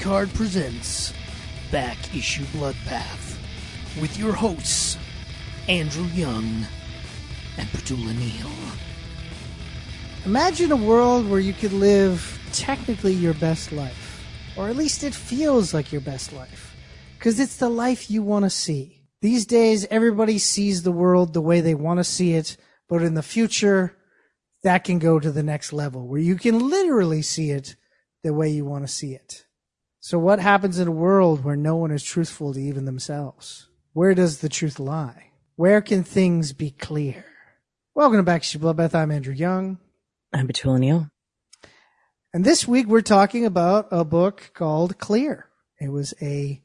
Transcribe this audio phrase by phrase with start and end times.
[0.00, 1.12] Card presents
[1.70, 3.36] Back Issue Bloodbath
[4.00, 4.96] with your hosts,
[5.68, 6.64] Andrew Young
[7.58, 8.50] and Petula Neal.
[10.24, 14.24] Imagine a world where you could live technically your best life,
[14.56, 16.74] or at least it feels like your best life,
[17.18, 19.02] because it's the life you want to see.
[19.20, 22.56] These days, everybody sees the world the way they want to see it,
[22.88, 23.98] but in the future,
[24.62, 27.76] that can go to the next level where you can literally see it
[28.22, 29.44] the way you want to see it.
[30.02, 33.68] So what happens in a world where no one is truthful to even themselves?
[33.92, 35.32] Where does the truth lie?
[35.56, 37.26] Where can things be clear?
[37.94, 38.94] Welcome to Back to Bloodbath.
[38.94, 39.76] I'm Andrew Young.
[40.32, 41.10] I'm Petula Neal.
[42.32, 45.50] And this week we're talking about a book called Clear.
[45.78, 46.62] It was a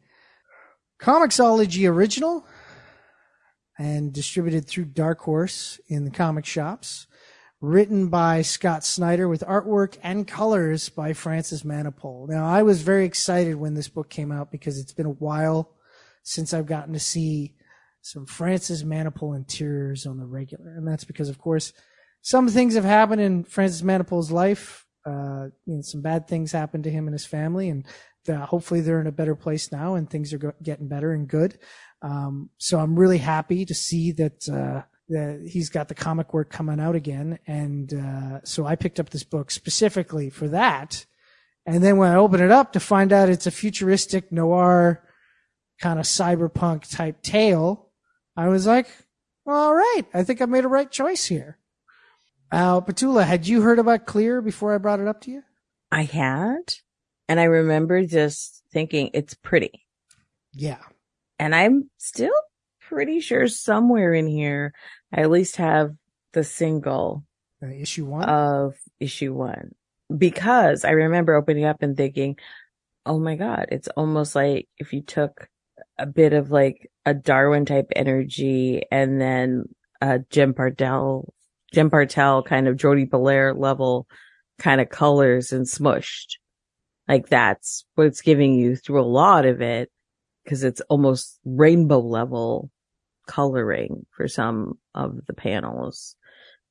[1.02, 2.46] Comixology original
[3.78, 7.06] and distributed through Dark Horse in the comic shops.
[7.62, 12.28] Written by Scott Snyder with artwork and colors by Francis Manapul.
[12.28, 15.72] Now, I was very excited when this book came out because it's been a while
[16.22, 17.56] since I've gotten to see
[18.02, 20.76] some Francis Manapul interiors on the regular.
[20.76, 21.74] And that's because, of course,
[22.22, 24.86] some things have happened in Francis Manapul's life.
[25.06, 27.86] Uh, you know, some bad things happened to him and his family, and
[28.28, 31.28] uh, hopefully they're in a better place now and things are go- getting better and
[31.28, 31.58] good.
[32.02, 36.50] Um, so I'm really happy to see that, uh, that he's got the comic work
[36.50, 37.40] coming out again.
[37.46, 41.06] And, uh, so I picked up this book specifically for that.
[41.66, 45.04] And then when I open it up to find out it's a futuristic noir
[45.80, 47.90] kind of cyberpunk type tale,
[48.38, 48.88] I was like,
[49.48, 51.58] all right, I think I made a right choice here.
[52.52, 55.44] Uh, Petula, had you heard about Clear before I brought it up to you?
[55.92, 56.76] I had,
[57.28, 59.86] and I remember just thinking it's pretty.
[60.54, 60.82] Yeah.
[61.40, 62.34] And I'm still
[62.90, 64.74] pretty sure somewhere in here,
[65.14, 65.92] I at least have
[66.34, 67.24] the single
[67.64, 68.28] Uh, issue one?
[68.30, 69.72] of issue one
[70.16, 72.38] because I remember opening up and thinking,
[73.06, 75.48] Oh my God, it's almost like if you took
[75.98, 79.66] a bit of like a Darwyn type energy and then
[80.02, 81.32] a Jim Partel,
[81.72, 84.08] Jim Partel kind of Jordie Bellaire level
[84.58, 86.38] kind of colors and smushed.
[87.08, 89.92] Like that's what it's giving you through a lot of it
[90.44, 92.72] because it's almost rainbow level
[93.26, 96.16] coloring for some of the panels.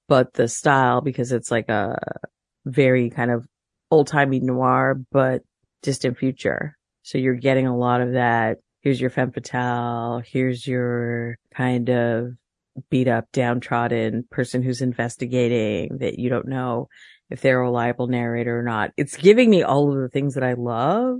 [0.08, 1.98] But the style, because it's like a
[2.66, 3.46] very kind of
[3.90, 5.42] old timey noir, but
[5.82, 6.76] distant future.
[7.02, 8.58] So you're getting a lot of that.
[8.80, 10.22] Here's your femme fatale.
[10.24, 12.32] Here's your kind of
[12.90, 16.88] beat up, downtrodden person who's investigating that you don't know
[17.30, 18.90] if they're a reliable narrator or not.
[18.96, 21.18] It's giving me all of the things that I love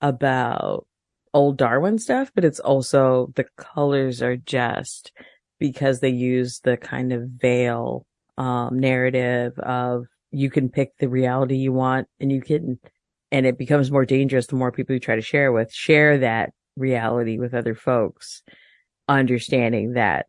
[0.00, 0.86] about
[1.32, 5.12] old Darwyn stuff, but it's also the colors are just
[5.58, 8.06] because they use the kind of veil
[8.38, 12.78] um, narrative of you can pick the reality you want and you can
[13.32, 16.50] and it becomes more dangerous the more people you try to share with share that
[16.76, 18.42] reality with other folks
[19.08, 20.26] understanding that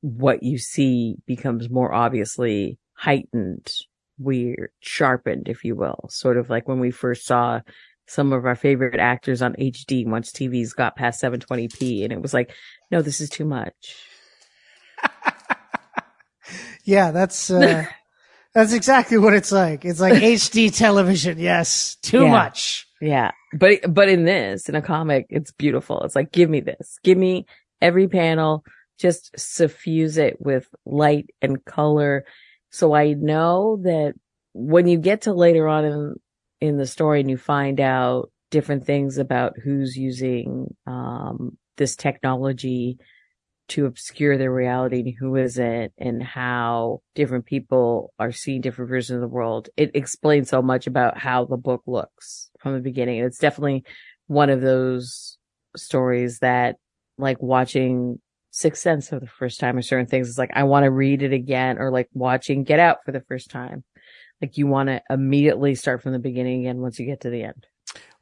[0.00, 3.72] what you see becomes more obviously heightened
[4.18, 6.06] weird sharpened if you will.
[6.08, 7.60] Sort of like when we first saw
[8.06, 12.32] some of our favorite actors on HD once TVs got past 720p and it was
[12.34, 12.52] like
[12.90, 13.96] no this is too much
[16.84, 17.84] Yeah, that's uh,
[18.54, 19.84] that's exactly what it's like.
[19.84, 21.38] It's like HD television.
[21.38, 22.30] Yes, too Yeah.
[22.30, 22.86] much.
[23.00, 23.32] Yeah.
[23.52, 26.02] But, but in this, in a comic, it's beautiful.
[26.02, 26.98] It's like, give me this.
[27.02, 27.46] Give me
[27.82, 28.64] every panel.
[28.98, 32.24] Just suffuse it with light and color.
[32.70, 34.14] So I know that
[34.54, 36.14] when you get to later on in,
[36.60, 42.98] in the story and you find out different things about who's using, um, this technology
[43.68, 49.16] to obscure their reality and who isn't and how different people are seeing different versions
[49.16, 49.68] of the world.
[49.76, 53.18] It explains so much about how the book looks from the beginning.
[53.18, 53.84] It's definitely
[54.28, 55.38] one of those
[55.76, 56.76] stories that
[57.18, 60.28] like watching Sixth Sense for the first time or certain things.
[60.28, 63.22] It's like, I want to read it again or like watching Get Out for the
[63.28, 63.84] first time.
[64.40, 67.42] Like you want to immediately start from the beginning again once you get to the
[67.42, 67.66] end.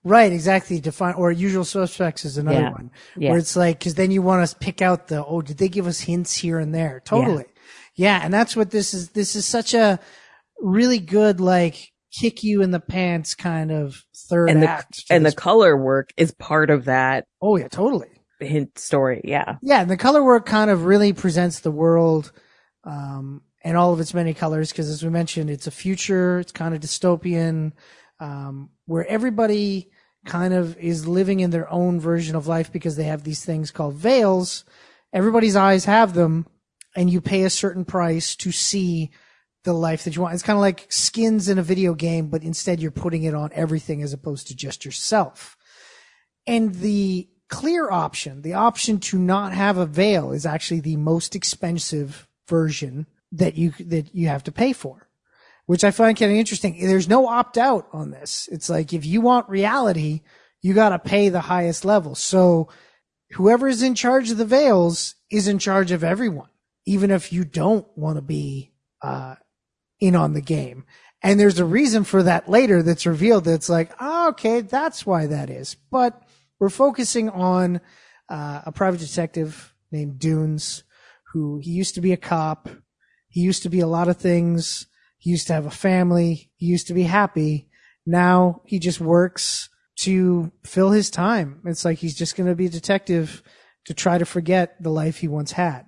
[0.05, 0.81] Right, exactly.
[0.81, 2.71] Define or usual suspects is another Yeah.
[2.73, 3.31] one Yeah.
[3.31, 5.87] where it's like because then you want to pick out the oh did they give
[5.87, 7.47] us hints here and there totally
[7.97, 8.21] yeah.
[8.23, 9.99] and that's what this is this is such a
[10.61, 11.91] really good like
[12.21, 15.77] kick you in the pants kind of third and the, act to and the color
[15.77, 18.09] work is part of that oh yeah totally
[18.41, 19.21] hint story.
[19.25, 19.57] Yeah.
[19.63, 22.33] Yeah, and the color work kind of really presents the world
[22.85, 26.39] um, and all of its many colors because, as we mentioned, it's a future.
[26.39, 27.73] It's kind of dystopian,
[28.21, 29.91] um, where everybody
[30.27, 33.71] kind of is living in their own version of life because they have these things
[33.71, 34.65] called veils.
[35.13, 36.47] Everybody's eyes have them,
[36.95, 39.11] and you pay a certain price to see
[39.65, 40.35] the life that you want.
[40.35, 43.51] It's kind of like skins in a video game, but instead you're putting it on
[43.55, 45.57] everything as opposed to just yourself.
[46.47, 51.35] And the clear option, the option to not have a veil is actually the most
[51.35, 55.09] expensive version that you, that you have to pay for,
[55.67, 56.79] which I find kind of interesting.
[56.81, 58.49] There's no opt out on this.
[58.51, 60.23] It's like if you want reality,
[60.63, 62.15] you got to pay the highest level.
[62.15, 62.69] So
[63.33, 66.49] whoever is in charge of the veils is in charge of everyone,
[66.87, 68.73] even if you don't want to be,
[69.03, 69.35] uh,
[70.01, 70.85] in on the game.
[71.23, 75.27] And there's a reason for that later that's revealed that's like, oh, okay, that's why
[75.27, 75.77] that is.
[75.91, 76.23] But
[76.59, 77.81] we're focusing on
[78.29, 80.83] uh, a private detective named Dunes,
[81.33, 82.69] who he used to be a cop.
[83.35, 84.87] He used to be a lot of things.
[85.19, 86.53] He used to have a family.
[86.55, 87.69] He used to be happy.
[88.07, 89.71] Now he just works
[90.03, 91.61] to fill his time.
[91.65, 93.43] It's like he's just going to be a detective
[93.87, 95.85] to try to forget the life he once had.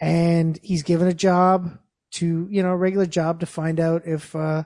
[0.00, 1.78] And he's given a job
[2.14, 4.64] to, you know, a regular job to find out if uh,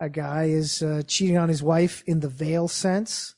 [0.00, 3.34] a guy is uh, cheating on his wife in the veil sense.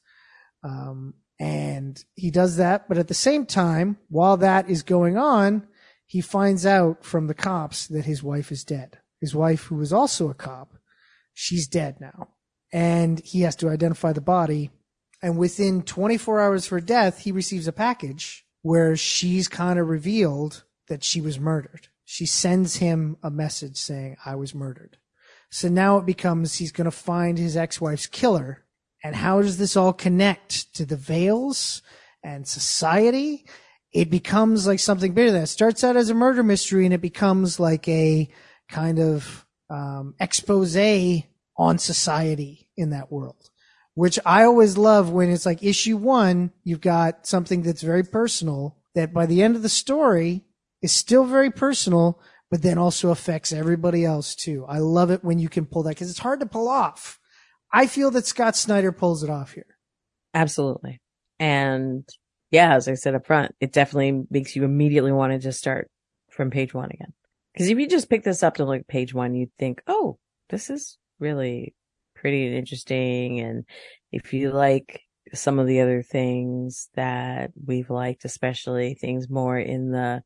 [0.63, 5.67] Um, and he does that, but at the same time, while that is going on,
[6.09, 8.99] he finds out from the cops that his wife is dead.
[9.21, 10.75] His wife, who was also a cop,
[11.33, 12.31] she's dead now.
[12.73, 14.71] And he has to identify the body.
[15.23, 20.65] And within 24 hours for death, he receives a package where she's kind of revealed
[20.89, 24.97] that she was murdered she sends him a message saying, I was murdered.
[25.51, 28.65] So now it becomes he's going to find his ex-wife's killer.
[29.05, 31.83] And how does this all connect to the veils
[32.25, 33.45] and society?
[33.93, 35.45] It becomes like something bigger than that.
[35.45, 38.29] It starts out as a murder mystery and it becomes like a
[38.69, 40.77] kind of um, expose
[41.57, 43.51] on society in that world,
[43.95, 48.77] which I always love when it's like issue one, you've got something that's very personal
[48.95, 50.45] that by the end of the story,
[50.83, 52.21] is still very personal,
[52.51, 54.65] but then also affects everybody else too.
[54.69, 57.19] I love it when you can pull that because it's hard to pull off.
[57.73, 59.77] I feel that Scott Snyder pulls it off here.
[60.35, 61.01] Absolutely.
[61.39, 62.09] And
[62.51, 65.91] yeah, as I said up front, it definitely makes you immediately want to just start
[66.31, 67.13] from page one again.
[67.57, 70.19] Cause if you just pick this up to like page one, you'd think, oh,
[70.49, 71.75] this is really
[72.15, 73.41] pretty and interesting.
[73.41, 73.65] And
[74.13, 75.03] if you like
[75.35, 80.23] some of the other things that we've liked, especially things more in the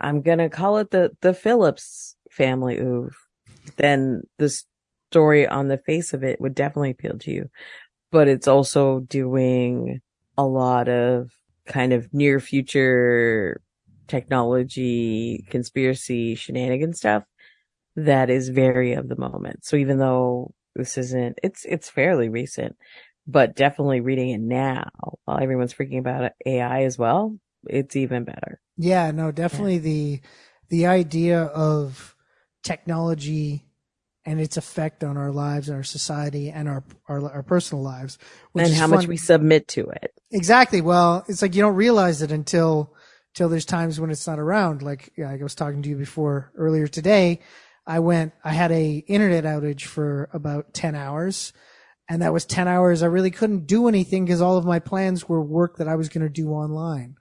[0.00, 3.12] I'm gonna call it the the Phillips family oeuvre,
[3.76, 4.50] then the
[5.10, 7.50] story on the face of it would definitely appeal to you.
[8.10, 10.00] But it's also doing
[10.36, 11.30] a lot of
[11.66, 13.60] kind of near future
[14.06, 17.24] technology conspiracy shenanigan stuff
[17.96, 19.64] that is very of the moment.
[19.64, 22.76] So even though this isn't, it's, it's fairly recent,
[23.26, 24.88] but definitely reading it now
[25.24, 27.36] while everyone's freaking about AI as well,
[27.68, 28.60] it's even better.
[28.76, 29.80] Yeah, no, definitely yeah.
[29.80, 30.20] the
[30.68, 32.14] the idea of
[32.62, 33.64] technology
[34.26, 38.18] and its effect on our lives and our society and our our, our personal lives,
[38.54, 38.90] and how fun.
[38.90, 40.12] much we submit to it.
[40.32, 40.80] Exactly.
[40.80, 42.94] Well, it's like you don't realize it until
[43.34, 44.82] until there's times when it's not around.
[44.82, 47.40] Like, yeah, I was talking to you before earlier today.
[47.86, 48.32] I went.
[48.44, 51.52] I had a internet outage for about ten hours.
[52.08, 53.02] And that was 10 hours.
[53.02, 56.08] I really couldn't do anything because all of my plans were work that I was
[56.08, 57.16] going to do online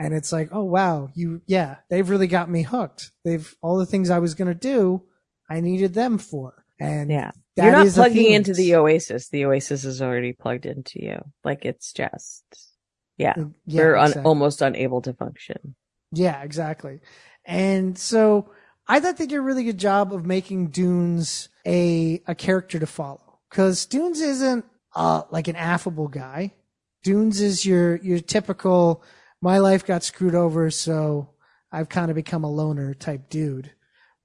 [0.00, 3.10] and it's like, oh wow, you yeah, they've really got me hooked.
[3.24, 5.02] They've all the things I was gonna do,
[5.48, 6.64] I needed them for.
[6.80, 9.28] And yeah, you're not plugging into the Oasis.
[9.28, 11.18] The Oasis is already plugged into you.
[11.42, 12.44] Like it's just,
[13.16, 14.20] yeah, uh, yeah you're exactly.
[14.20, 15.74] un- almost unable to function.
[16.12, 17.00] Yeah, exactly.
[17.44, 18.50] And so
[18.86, 22.86] I thought they did a really good job of making Dunes a a character to
[22.86, 24.64] follow because Dunes isn't
[24.94, 26.54] uh like an affable guy.
[27.02, 29.02] Dunes is your your typical
[29.40, 31.30] my life got screwed over, so
[31.70, 33.72] I've kind of become a loner type dude.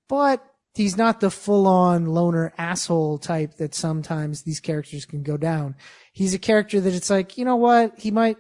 [0.08, 0.44] But
[0.76, 5.76] he's not the full on loner asshole type that sometimes these characters can go down.
[6.12, 8.00] He's a character that it's like, you know what?
[8.00, 8.38] He might,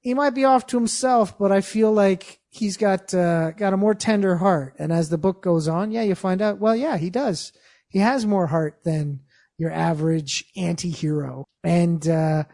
[0.00, 3.76] he might be off to himself, but I feel like he's got, uh, got a
[3.76, 4.74] more tender heart.
[4.78, 7.52] And as the book goes on, yeah, you find out, well, yeah, he does.
[7.88, 9.20] He has more heart than
[9.58, 11.46] your average anti-hero.
[11.62, 12.44] And, uh,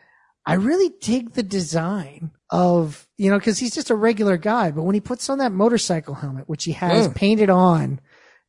[0.48, 4.82] I really dig the design of, you know, cause he's just a regular guy, but
[4.82, 7.14] when he puts on that motorcycle helmet, which he has mm.
[7.14, 8.00] painted on.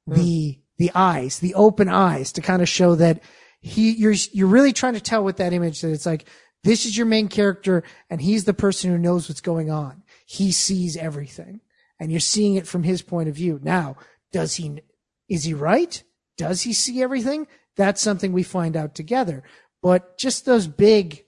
[0.07, 0.59] The, hmm.
[0.77, 3.21] the eyes, the open eyes to kind of show that
[3.59, 6.27] he, you're, you're really trying to tell with that image that it's like,
[6.63, 10.03] this is your main character and he's the person who knows what's going on.
[10.25, 11.61] He sees everything
[11.99, 13.59] and you're seeing it from his point of view.
[13.61, 13.95] Now,
[14.31, 14.81] does he,
[15.29, 16.03] is he right?
[16.37, 17.47] Does he see everything?
[17.75, 19.43] That's something we find out together.
[19.81, 21.23] But just those big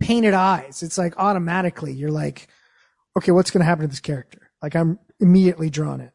[0.00, 0.82] painted eyes.
[0.82, 2.48] It's like automatically you're like,
[3.16, 4.50] okay, what's going to happen to this character?
[4.60, 6.10] Like I'm immediately drawn in.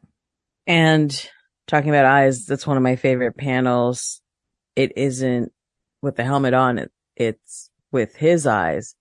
[0.66, 1.30] And
[1.68, 4.20] talking about eyes, that's one of my favorite panels.
[4.74, 5.52] It isn't
[6.02, 6.78] with the helmet on.
[6.78, 8.94] It, it's with his eyes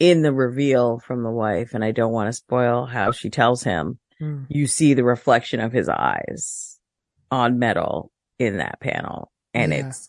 [0.00, 1.74] in the reveal from the wife.
[1.74, 3.98] And I don't want to spoil how she tells him.
[4.20, 4.46] Mm.
[4.48, 6.78] You see the reflection of his eyes
[7.30, 9.88] on metal in that panel and Yeah.
[9.88, 10.08] it's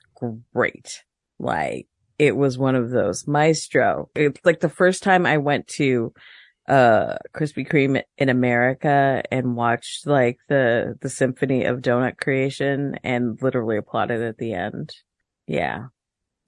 [0.53, 1.03] great.
[1.39, 1.87] Like
[2.19, 4.09] it was one of those maestro.
[4.15, 6.13] It's like the first time I went to
[6.67, 13.41] uh Krispy Kreme in America and watched like the the symphony of donut creation and
[13.41, 14.91] literally applauded at the end.
[15.47, 15.85] Yeah.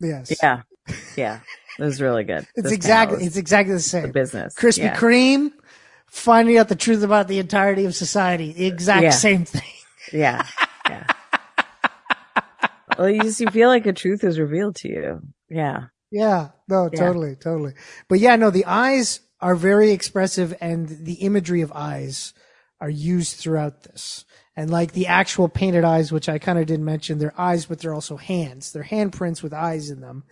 [0.01, 0.33] Yes.
[0.41, 0.61] Yeah.
[1.15, 1.39] Yeah.
[1.77, 2.45] It was really good.
[2.55, 4.03] It's This exactly it's exactly the same.
[4.03, 4.53] the business.
[4.55, 4.95] Krispy Yeah.
[4.95, 5.51] Kreme,
[6.07, 8.51] finding out the truth about the entirety of society.
[8.53, 9.09] The exact Yeah.
[9.11, 9.71] same thing.
[10.13, 10.45] Yeah.
[10.89, 11.05] Yeah.
[12.97, 15.21] well, you just, you feel like a truth is revealed to you.
[15.49, 15.83] Yeah.
[16.11, 16.49] Yeah.
[16.67, 16.99] No, Yeah.
[16.99, 17.73] totally, totally.
[18.07, 22.33] But yeah, no, the eyes are very expressive and the imagery of eyes
[22.81, 24.25] are used throughout this.
[24.55, 27.79] And like the actual painted eyes, which I kind of didn't mention, they're eyes, but
[27.79, 28.71] they're also hands.
[28.71, 30.23] They're handprints with eyes in them.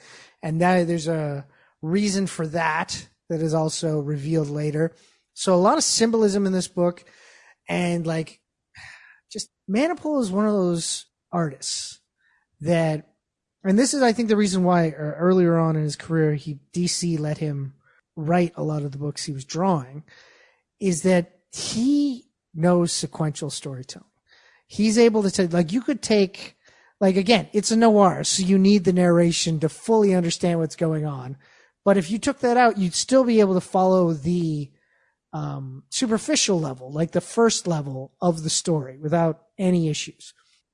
[0.44, 1.46] And that there's a
[1.82, 4.94] reason for that that is also revealed later.
[5.34, 7.06] So a lot of symbolism in this book
[7.68, 8.40] and like
[9.32, 12.00] just Manapul is one of those artists
[12.62, 13.08] that
[13.64, 16.60] and this is I think the reason why uh, earlier on in his career he
[16.74, 17.74] DC let him
[18.18, 20.04] write a lot of the books he was drawing
[20.80, 24.10] is that he knows sequential storytelling.
[24.68, 26.58] He's able to take like you could take
[27.00, 31.06] like again, it's a noir, so you need the narration to fully understand what's going
[31.06, 31.38] on.
[31.86, 34.72] But if you took that out, you'd still be able to follow the
[35.32, 40.34] um, superficial level, like the first level of the story without any issues.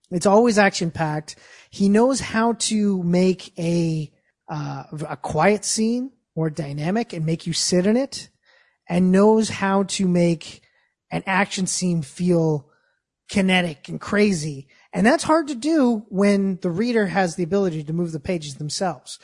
[0.10, 1.36] It's always action packed.
[1.70, 4.12] He knows how to make a,
[4.50, 8.30] uh, a quiet scene more dynamic and make you sit in it
[8.90, 10.62] and knows how to make
[11.12, 12.70] an action scene feel
[13.30, 14.68] kinetic and crazy.
[14.92, 18.56] And that's hard to do when the reader has the ability to move the pages
[18.56, 19.20] themselves.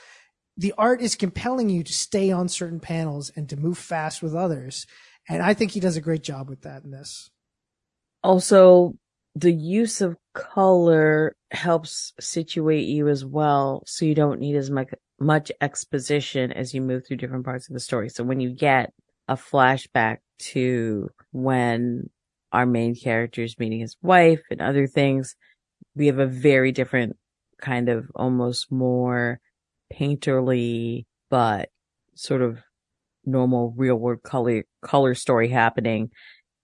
[0.58, 4.36] The art is compelling you to stay on certain panels and to move fast with
[4.36, 4.86] others.
[5.28, 7.30] And I think he does a great job with that in this.
[8.24, 8.96] Also,
[9.36, 13.84] the use of color helps situate you as well.
[13.86, 17.74] So you don't need as much, much exposition as you move through different parts of
[17.74, 18.10] the story.
[18.10, 18.94] So when you get
[19.28, 22.10] a flashback to when
[22.52, 25.36] our main character is meeting his wife and other things,
[25.96, 27.16] we have a very different
[27.62, 29.40] kind of almost more
[29.94, 31.70] painterly, but
[32.16, 32.60] sort of
[33.26, 36.10] normal real world color, color story happening.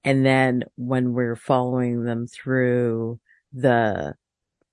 [0.04, 3.20] And then when we're following them through
[3.52, 4.14] the,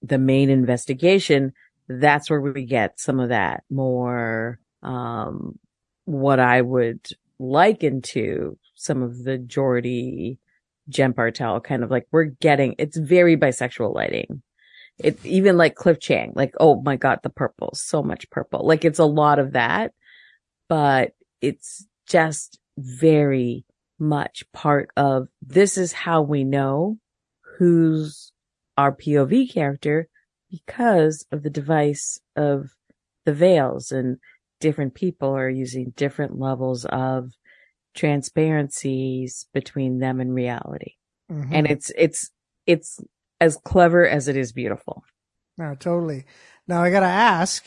[0.02, 1.52] the main investigation,
[1.88, 5.58] that's where we get some of that more, um,
[6.04, 7.06] what I would
[7.38, 10.38] liken to some of the Jordie
[10.88, 14.42] Jem Bartel kind of like we're getting, it's very bisexual lighting.
[14.98, 18.66] It's even like Cliff Chiang, like, oh my God, the purple, so much purple.
[18.66, 19.92] Like it's a lot of that,
[20.68, 23.64] but it's just very
[23.98, 26.98] much part of this is how we know
[27.58, 28.32] who's
[28.76, 30.08] our POV character
[30.52, 32.70] because of the device of
[33.24, 34.18] the veils and
[34.60, 37.30] different people are using different levels of
[37.94, 40.92] transparencies between them and reality.
[41.30, 41.48] Mhm.
[41.50, 42.30] And it's, it's,
[42.66, 43.00] it's
[43.40, 45.02] as clever as it is beautiful.
[45.58, 46.24] No, totally.
[46.68, 47.66] Now I gotta ask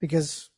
[0.00, 0.50] because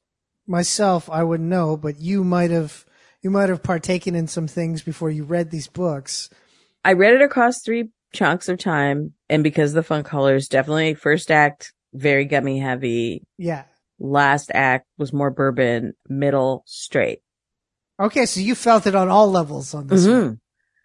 [0.47, 2.85] myself I wouldn't know, but you might have
[3.23, 6.31] you might have partaken in some things before you read these books.
[6.85, 9.13] I read it across three chunks of time.
[9.31, 13.23] And because the fun colors definitely first act, very gummy heavy.
[13.39, 13.65] Yeah.
[13.99, 17.21] Last act was more bourbon, middle straight.
[18.01, 20.17] Okay, so you felt it on all levels on this one.
[20.17, 20.39] Mhm.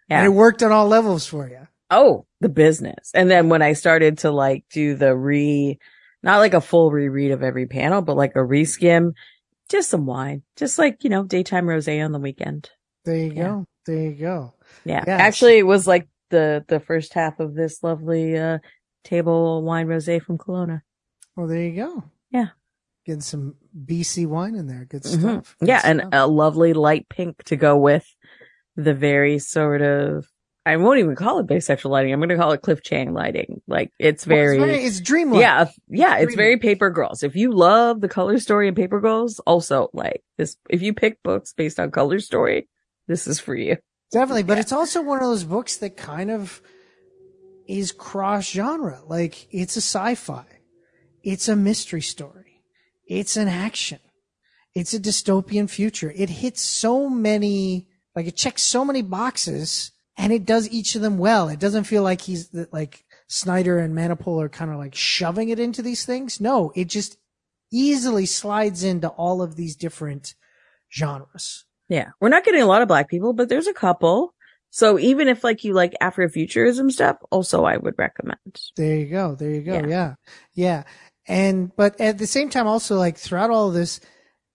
[0.08, 0.18] Yeah.
[0.18, 1.66] And it worked on all levels for you.
[1.90, 3.10] Oh, the business.
[3.14, 5.78] And then when I started to like do the re,
[6.22, 9.12] not like a full reread of every panel, but like a reskim,
[9.68, 12.70] just some wine, just like, you know, daytime rosé on the weekend.
[13.04, 13.42] There you Yeah.
[13.48, 13.66] go.
[13.86, 14.54] There you go.
[14.84, 15.02] Yeah.
[15.06, 15.16] Yeah.
[15.16, 18.58] Actually, it was like the, the first half of this lovely, uh,
[19.04, 20.82] table wine rosé from Kelowna.
[21.36, 22.04] Well, there you go.
[22.30, 22.48] Yeah.
[23.04, 23.54] Getting some
[23.84, 24.84] BC wine in there.
[24.84, 25.20] Good Mhm.
[25.20, 25.56] stuff.
[25.60, 25.80] Good Yeah.
[25.84, 28.06] And a lovely light pink to go with
[28.74, 30.26] the very sort of,
[30.64, 32.12] I won't even call it bisexual lighting.
[32.12, 33.62] I'm going to call it Cliff Chiang lighting.
[33.68, 35.40] Like it's Well, it's very, it's dreamlike.
[35.40, 36.36] yeah, yeah, it's dreamy.
[36.36, 37.22] very paper girls.
[37.22, 41.22] If you love the color story and paper girls, also like this, if you pick
[41.22, 42.68] books based on color story,
[43.06, 43.76] this is for you.
[44.12, 46.62] Definitely, but it's also one of those books that kind of
[47.66, 49.02] is cross genre.
[49.06, 50.44] Like it's a sci-fi.
[51.22, 52.62] It's a mystery story.
[53.06, 53.98] It's an action.
[54.74, 56.12] It's a dystopian future.
[56.14, 61.02] It hits so many, like it checks so many boxes and it does each of
[61.02, 61.48] them well.
[61.48, 65.58] It doesn't feel like he's like Snyder and Manapul are kind of like shoving it
[65.58, 66.40] into these things.
[66.40, 67.18] No, it just
[67.72, 70.34] easily slides into all of these different
[70.92, 71.64] genres.
[71.88, 72.10] Yeah.
[72.20, 74.34] We're not getting a lot of black people, but there's a couple.
[74.70, 78.60] So even if like you like Afrofuturism stuff, also I would recommend.
[78.76, 79.34] There you go.
[79.34, 79.74] There you go.
[79.74, 79.86] Yeah.
[79.86, 80.14] Yeah.
[80.54, 80.82] yeah.
[81.26, 84.00] And, but at the same time, also like throughout all this,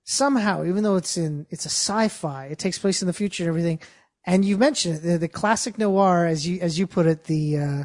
[0.04, 3.50] somehow, even though it's in, it's a sci-fi, it takes place in the future and
[3.50, 3.80] everything.
[4.26, 7.58] And you mentioned it, the, the classic noir, as you, as you put it, the,
[7.58, 7.84] uh,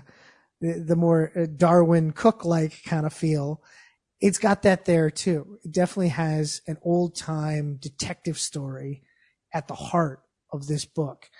[0.60, 3.62] the, the more uh, Darwyn Cooke-like kind of feel.
[4.20, 5.58] It's got that there too.
[5.64, 9.02] It definitely has an old time detective story
[9.56, 10.20] at the heart
[10.52, 11.30] of this book.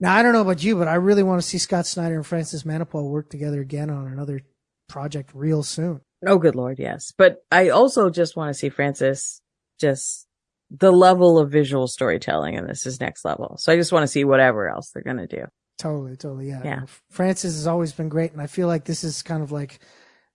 [0.00, 2.26] Now, I don't know about you, but I really want to see Scott Snyder and
[2.26, 4.40] Francis Manapul work together again on another
[4.88, 6.00] project real soon.
[6.26, 6.80] Oh, good Lord.
[6.80, 7.12] Yes.
[7.16, 9.40] But I also just want to see Francis
[9.78, 10.26] just
[10.70, 13.56] the level of visual storytelling in this is next level.
[13.58, 15.44] So I just want to see whatever else they're going to do.
[15.78, 16.62] Totally, totally, yeah.
[16.64, 16.80] Yeah.
[17.10, 19.78] Francis has always been great, and I feel like this is kind of like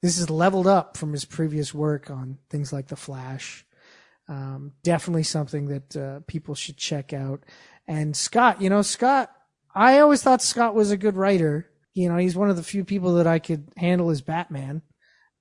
[0.02, 3.66] this is leveled up from his previous work on things like The Flash.
[4.30, 7.44] Um, definitely something that uh, people should check out.
[7.88, 9.32] And Scott, you know, Scott,
[9.74, 11.70] I always thought Scott was a good writer.
[11.94, 14.82] You know, he's one of the few people that I could handle as Batman.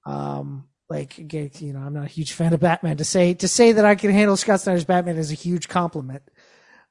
[0.04, 2.98] Um, like, you know, I'm not a huge fan of Batman.
[2.98, 6.22] To say to say that I can handle Scott Snyder's Batman is a huge compliment.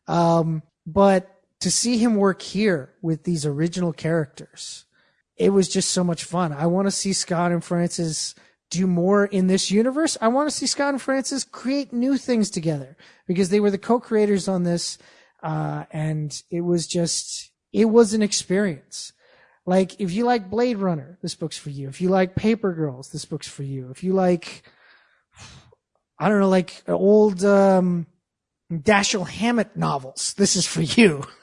[0.07, 4.85] Um, but to see him work here with these original characters,
[5.37, 6.51] it was just so much fun.
[6.51, 8.35] I want to see Scott and Francis
[8.75, 10.17] do more in this universe.
[10.21, 12.95] I want to see Scott and Francis create new things together
[13.27, 14.97] because they were the co-creators on this.
[15.43, 19.13] Uh, and it was just, it was an experience.
[19.65, 21.87] Like, if you like Blade Runner, this book's for you.
[21.87, 23.89] If you like Paper Girls, this book's for you.
[23.91, 24.63] If you like,
[26.19, 28.07] I don't know, like old, um,
[28.71, 31.23] Dashiell Hammett novels, this is for you.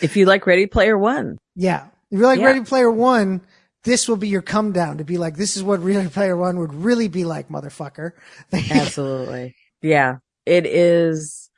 [0.00, 1.88] If you like Ready Player One, Yeah.
[2.10, 2.46] If you like Yeah.
[2.46, 3.42] Ready Player One,
[3.84, 6.58] this will be your come down to be like, this is what Ready Player One
[6.58, 8.12] would really be like, motherfucker.
[8.52, 9.54] absolutely.
[9.80, 10.16] yeah.
[10.44, 11.50] It is,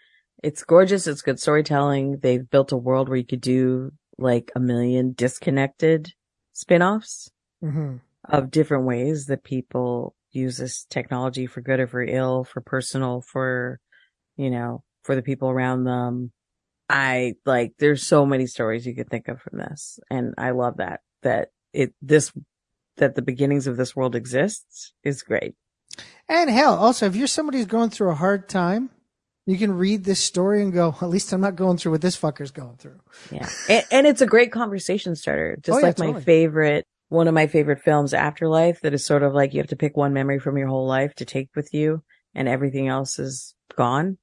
[0.43, 1.07] it's gorgeous.
[1.07, 2.19] It's good storytelling.
[2.23, 6.13] They've built a world where you could do like a million disconnected
[6.53, 7.31] spin-offs.
[7.61, 7.97] hmm
[8.29, 13.21] of different ways that people use this technology for good or for ill, for personal,
[13.21, 13.79] for,
[14.37, 16.33] you know, for the people around them.
[16.89, 19.99] I like, there's so many stories you could think of from this.
[20.11, 22.33] And I love that, that it, this,
[22.97, 25.55] that the beginnings of this world exists is great.
[26.29, 28.91] And hell, also, if you're somebody who's going through a hard time,
[29.47, 32.19] you can read this story and go, at least I'm not going through what this
[32.19, 33.01] fucker's going through.
[33.31, 33.49] Yeah.
[33.69, 35.59] and, and it's a great conversation starter.
[35.63, 39.23] Just Oh, yeah, like my favorite, one of my favorite films, Afterlife, that is sort
[39.23, 41.75] of like you have to pick one memory from your whole life to take with
[41.75, 42.03] you
[42.35, 44.17] and everything else is gone.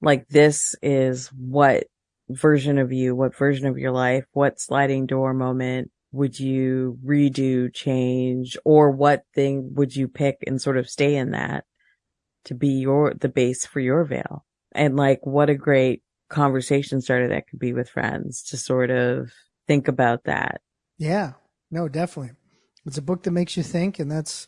[0.00, 1.84] Like this is what
[2.30, 7.72] version of you, what version of your life, what sliding door moment would you redo,
[7.72, 11.64] change, or what thing would you pick and sort of stay in that
[12.46, 14.44] to be your, the base for your veil?
[14.72, 19.30] And like, what a great conversation starter that could be with friends to sort of
[19.66, 20.60] think about that.
[20.98, 21.32] Yeah.
[21.70, 22.34] No, definitely.
[22.84, 24.46] It's a book that makes you think and that's,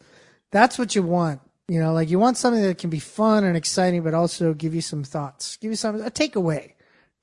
[0.50, 1.40] that's what you want.
[1.68, 4.74] You know, like you want something that can be fun and exciting, but also give
[4.74, 6.72] you some thoughts, give you some, a takeaway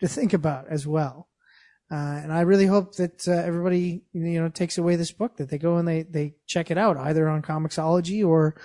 [0.01, 1.27] to think about as well.
[1.91, 5.50] Uh, and I really hope that uh, everybody, you know, takes away this book, that
[5.50, 8.56] they go and they, they check it out either on Comixology or,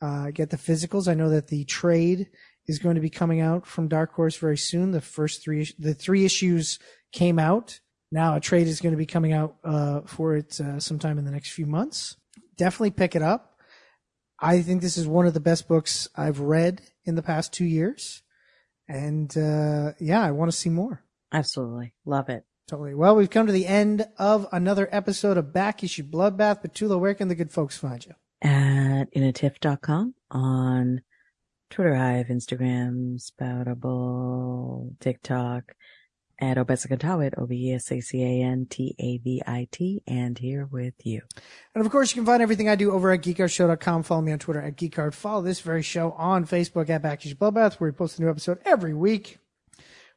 [0.00, 1.06] uh, get the physicals.
[1.06, 2.30] I know that the trade
[2.66, 4.92] is going to be coming out from Dark Horse very soon.
[4.92, 6.78] The first three, the three issues
[7.12, 7.80] came out.
[8.10, 11.26] Now a trade is going to be coming out, uh, for it, uh, sometime in
[11.26, 12.16] the next few months.
[12.56, 13.56] Definitely pick it up.
[14.40, 17.66] I think this is one of the best books I've read in the past two
[17.66, 18.22] years.
[18.88, 19.30] And,
[20.00, 21.04] yeah, I want to see more.
[21.30, 21.92] Absolutely.
[22.06, 22.44] Love it.
[22.70, 22.94] Totally.
[22.94, 26.62] Well, we've come to the end of another episode of Back Issue Bloodbath.
[26.62, 28.12] Petula, where can the good folks find you?
[28.48, 31.02] At inatif.com on
[31.68, 35.74] Twitter, Hive, Instagram, Spoutible, TikTok,
[36.38, 41.22] at Obesacantavit, O-B-E-S-A-C-A-N-T-A-V-I-T, and here with you.
[41.74, 44.04] And of course, you can find everything I do over at geekartshow.com.
[44.04, 45.14] Follow me on Twitter at geekart.
[45.14, 48.30] Follow this very show on Facebook at Back Issue Bloodbath, where we post a new
[48.30, 49.39] episode every week.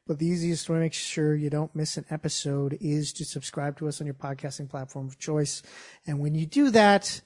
[0.06, 3.78] But the easiest way to make sure you don't miss an episode is to subscribe
[3.78, 5.62] to us on your podcasting platform of choice.
[6.06, 7.22] And when you do that,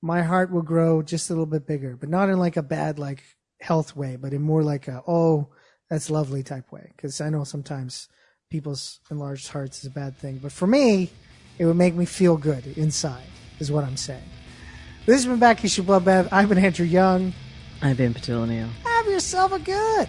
[0.00, 2.98] my heart will grow just a little bit bigger, but not in like a bad,
[2.98, 3.22] like
[3.60, 5.48] health way, but in more like a, oh,
[5.90, 6.92] that's lovely type way.
[6.96, 8.08] Cause I know sometimes
[8.50, 11.10] people's enlarged hearts is a bad thing, but for me,
[11.58, 13.24] it would make me feel good inside
[13.58, 14.28] is what I'm saying.
[15.04, 16.28] This has been Back Issue Bloodbath.
[16.32, 17.32] I've been Andrew Young.
[17.82, 18.68] I've been Neal.
[18.84, 20.08] Have yourself a good.